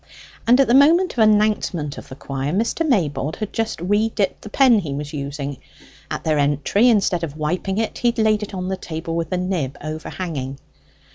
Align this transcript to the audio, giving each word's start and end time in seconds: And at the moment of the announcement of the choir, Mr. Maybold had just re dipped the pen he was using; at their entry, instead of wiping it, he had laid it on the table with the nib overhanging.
And 0.47 0.59
at 0.59 0.67
the 0.67 0.73
moment 0.73 1.11
of 1.11 1.17
the 1.17 1.21
announcement 1.21 1.95
of 1.99 2.09
the 2.09 2.15
choir, 2.15 2.51
Mr. 2.51 2.83
Maybold 2.83 3.35
had 3.35 3.53
just 3.53 3.79
re 3.81 4.09
dipped 4.09 4.41
the 4.41 4.49
pen 4.49 4.79
he 4.79 4.95
was 4.95 5.13
using; 5.13 5.57
at 6.09 6.23
their 6.23 6.39
entry, 6.39 6.89
instead 6.89 7.23
of 7.23 7.37
wiping 7.37 7.77
it, 7.77 7.99
he 7.99 8.07
had 8.07 8.17
laid 8.17 8.41
it 8.41 8.55
on 8.55 8.67
the 8.67 8.77
table 8.77 9.15
with 9.15 9.29
the 9.29 9.37
nib 9.37 9.77
overhanging. 9.79 10.57